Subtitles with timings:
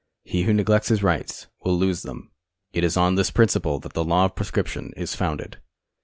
[0.23, 2.31] He who neglects his rights will lose them.
[2.73, 5.61] It is on this principle that the law of prescription is founded.